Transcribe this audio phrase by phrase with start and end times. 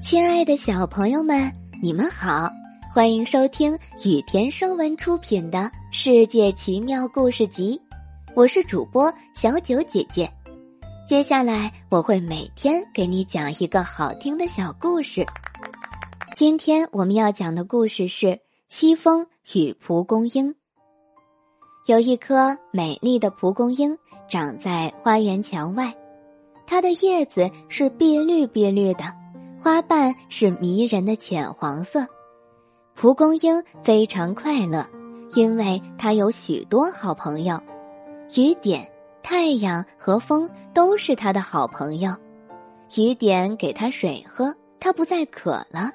[0.00, 2.48] 亲爱的小朋友们，你们好，
[2.94, 5.58] 欢迎收听雨田声文出品的
[5.90, 7.78] 《世界奇妙故事集》，
[8.34, 10.30] 我是主播小九姐姐。
[11.06, 15.26] 接下来我会每天给你讲一个好听的小故事。
[16.34, 18.26] 今天我们要讲的故事是
[18.68, 20.50] 《西风与蒲公英》。
[21.86, 25.92] 有一棵美丽的蒲公英长在花园墙外，
[26.66, 29.12] 它的叶子是碧绿碧绿的。
[29.60, 32.06] 花瓣是迷人的浅黄色，
[32.94, 34.86] 蒲公英非常快乐，
[35.34, 37.60] 因为它有许多好朋友。
[38.36, 38.88] 雨点、
[39.22, 42.14] 太阳和风都是它的好朋友。
[42.96, 45.90] 雨点给它水喝，它不再渴了；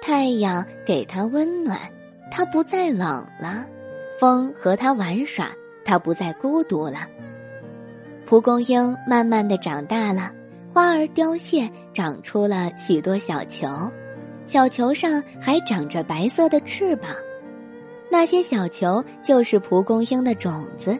[0.00, 1.78] 太阳给它温暖，
[2.30, 3.64] 它不再冷了；
[4.20, 5.48] 风和它玩耍，
[5.84, 7.08] 它不再孤独了。
[8.24, 10.30] 蒲公英慢慢的长大了。
[10.72, 13.66] 花儿凋谢，长出了许多小球，
[14.46, 17.10] 小球上还长着白色的翅膀，
[18.08, 20.96] 那些小球就是蒲公英的种子。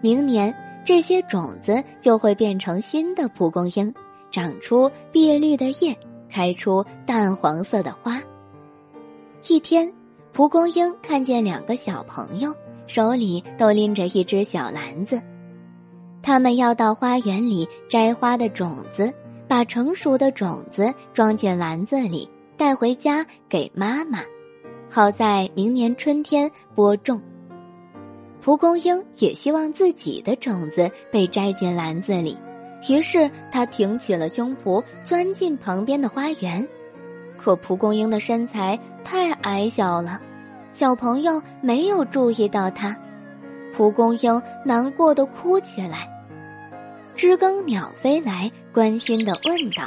[0.00, 3.92] 明年，这些种子就会变成新的蒲公英，
[4.30, 5.94] 长出碧绿的叶，
[6.30, 8.22] 开出淡黄色的花。
[9.46, 9.92] 一天，
[10.32, 12.50] 蒲公英看见两个小朋友
[12.86, 15.20] 手里都拎着一只小篮子。
[16.26, 19.14] 他们要到花园里摘花的种子，
[19.46, 24.18] 把成熟的种子装进篮子里，带回家给妈妈，
[24.90, 27.22] 好在明年春天播种。
[28.42, 32.36] 蒲公英也希望自己的种子被摘进篮子里，
[32.88, 36.66] 于是他挺起了胸脯，钻进旁边的花园。
[37.36, 40.20] 可蒲公英的身材太矮小了，
[40.72, 42.96] 小朋友没有注意到它，
[43.72, 46.14] 蒲公英难过的哭起来。
[47.16, 49.84] 知更鸟飞来，关心的问道：“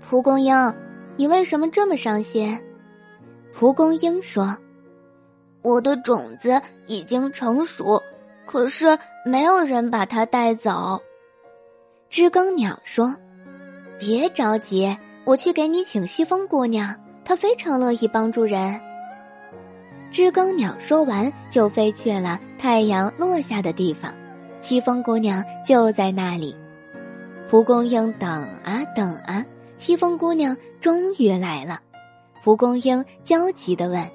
[0.00, 0.74] 蒲公英，
[1.16, 2.58] 你为什么这么伤心？”
[3.52, 4.56] 蒲公英说
[5.60, 8.02] ：“我的种子已经成熟，
[8.46, 11.02] 可是没有人把它带走。”
[12.08, 13.14] 知更鸟说
[14.00, 14.96] ：“别着急，
[15.26, 18.80] 我去给你请西风姑娘，她非常乐意帮助人。”
[20.10, 24.14] 知更鸟说完，就飞去了太阳落下的地方。
[24.68, 26.56] 西风姑娘就在那里，
[27.48, 28.28] 蒲公英等
[28.64, 29.44] 啊等啊，
[29.76, 31.78] 西风姑娘终于来了。
[32.42, 34.10] 蒲公英焦急地问：“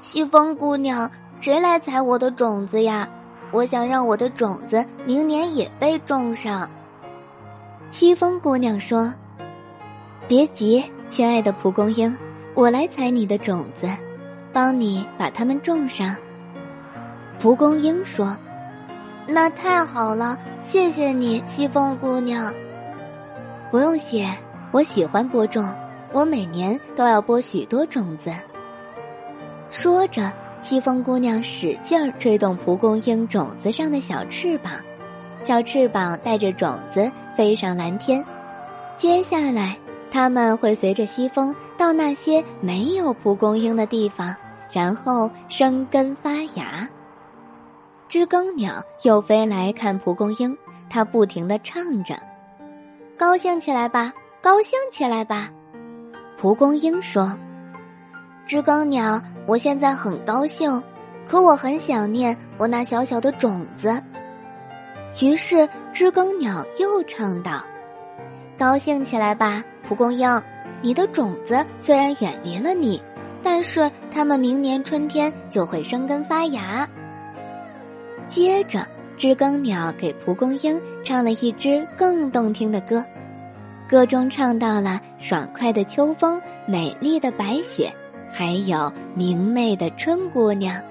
[0.00, 1.10] 西风姑娘，
[1.42, 3.06] 谁来采我的种子呀？
[3.52, 6.70] 我想让我的种子明年也被种上。”
[7.92, 9.12] 西风姑娘说
[10.26, 12.16] ：“别急，亲爱的蒲公英，
[12.54, 13.90] 我来采你的种子，
[14.54, 16.16] 帮你把它们种上。”
[17.38, 18.34] 蒲公英说。
[19.26, 22.52] 那太好了，谢谢你，西风姑娘。
[23.70, 24.28] 不用谢，
[24.72, 25.72] 我喜欢播种，
[26.12, 28.32] 我每年都要播许多种子。
[29.70, 30.30] 说着，
[30.60, 34.72] 西风姑娘使劲儿吹动蒲公英种子上的小翅膀，
[35.40, 38.22] 小翅膀带着种子飞上蓝天。
[38.98, 39.78] 接下来，
[40.10, 44.34] 它们会随着西风到那些没有蒲公英的地方，
[44.70, 46.88] 然后生根发芽。
[48.12, 50.54] 知更鸟又飞来看蒲公英，
[50.90, 52.14] 它不停的唱着
[53.16, 54.12] ：“高兴起来吧，
[54.42, 55.48] 高兴起来吧。”
[56.36, 57.34] 蒲公英说
[58.44, 60.82] ：“知更鸟，我现在很高兴，
[61.26, 63.98] 可我很想念我那小小的种子。”
[65.22, 67.64] 于是知更鸟又唱道
[68.60, 70.28] ：“高兴起来吧，蒲公英，
[70.82, 73.00] 你的种子虽然远离了你，
[73.42, 76.86] 但是它们明年春天就会生根发芽。”
[78.28, 83.04] 接着，知更鸟给蒲公英唱了一支更动听的歌，
[83.88, 87.92] 歌中唱到了爽快的秋风、美丽的白雪，
[88.30, 90.82] 还有明媚的春姑娘。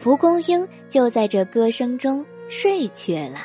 [0.00, 3.38] 蒲公英就在这歌声中睡去了。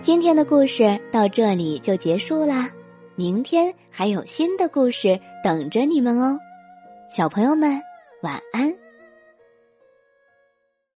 [0.00, 2.70] 今天的故事到这里就结束啦，
[3.14, 6.38] 明天还有新的故事等着你们哦，
[7.08, 7.80] 小朋友们
[8.22, 8.85] 晚安。